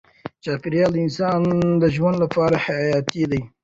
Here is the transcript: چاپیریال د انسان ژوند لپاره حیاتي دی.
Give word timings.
چاپیریال 0.43 0.91
د 0.93 0.97
انسان 1.05 1.41
ژوند 1.95 2.17
لپاره 2.23 2.55
حیاتي 2.65 3.23
دی. 3.31 3.41